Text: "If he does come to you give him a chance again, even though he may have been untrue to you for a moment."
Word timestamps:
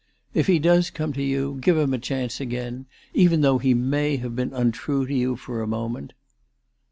"If 0.33 0.47
he 0.47 0.57
does 0.57 0.89
come 0.89 1.13
to 1.13 1.21
you 1.21 1.59
give 1.61 1.77
him 1.77 1.93
a 1.93 1.99
chance 1.99 2.41
again, 2.41 2.87
even 3.13 3.41
though 3.41 3.59
he 3.59 3.75
may 3.75 4.17
have 4.17 4.35
been 4.35 4.51
untrue 4.51 5.05
to 5.05 5.13
you 5.13 5.35
for 5.35 5.61
a 5.61 5.67
moment." 5.67 6.13